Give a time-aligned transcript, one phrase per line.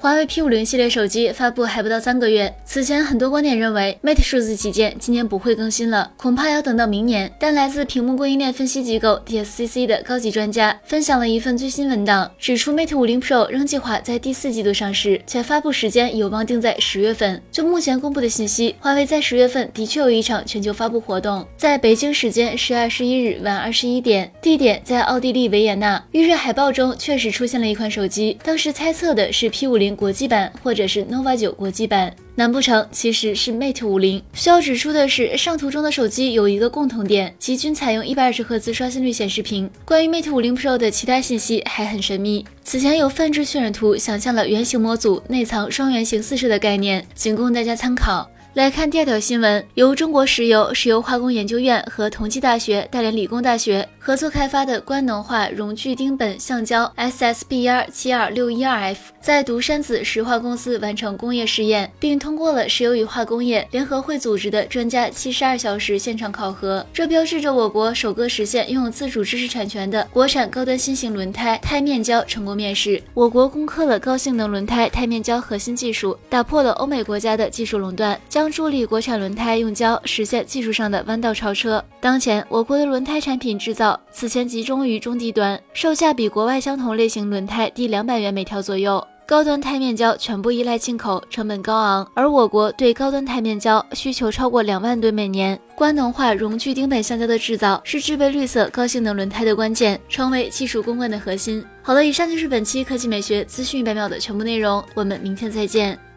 [0.00, 7.28] 华为 P 五零系列手机发布还不到三个月，此前很多观点认为 Mate 数字旗舰今年不会更新了，恐怕要等到明年。
[7.36, 17.42] 但来自屏幕供应链分析机构 DSCC 的高级专家分享了一份最新文档，指出 Mate 五零 Pro 仍计划在第四季度上市，且发布时间有望定在十月份。
[17.50, 26.00] 就目前公布的信息，华为在十月份的确有一场全球发布活动，在北京时间十月二十一日晚二十一点，地点在奥地利维也纳。
[26.12, 29.87] 预热海报中确实出现了一款手机，当时猜测的是 P 五零。
[29.94, 34.22] 国际版或者是 nova 九国际版，难不成其实是 Mate 五零？
[34.32, 39.70] 需要指出的是，上图中的手机有一个共同点，其均采用一百二十赫兹刷新率显示屏。
[39.84, 42.44] 关于 Mate 五零 Pro 的其他信息还很神秘。
[42.62, 48.30] 此前有泛制渲染图，想象了圆形模组内藏双圆形四摄的概念，仅供大家参考。
[48.58, 66.84] 来看第二条新闻，由中国石油石油化工研究院和同济大学、大连理工大学合作开发的官能化熔聚丁苯橡胶 SSBR 七二六一二 F，在独山子石化公司完成工业试验，并通过了石油与化工业联合会组织的专家七十二小时现场考核。
[66.92, 73.00] 这标志着我国首个实现拥有自主知识产权的国产高端新型轮胎钛面胶成功面世。
[73.14, 81.84] 我国攻克了高性能轮胎钛面胶核心技术，打破了欧美国家的技术垄断，将助力国产轮胎用胶实现技术上的弯道超车。
[82.00, 89.04] 当前，我国的轮胎产品制造此前集中于中低端，售价比国外相同类型轮胎低两百元每条左右。
[89.26, 95.60] 高端钛面胶全部依赖进口，成本高昂，而我国对高端钛面胶需求超过两万吨每年。
[95.74, 101.62] 官能化熔聚丁苯橡胶的制造是制备绿色高性能轮胎的关键，成为技术攻关的核心。
[101.82, 106.07] 好了，以上就是本期科技美学资讯一百秒的全部内容，我们明天再见。